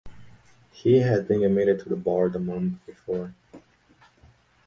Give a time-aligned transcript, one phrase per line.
[0.71, 3.35] He had been admitted to the bar the month before.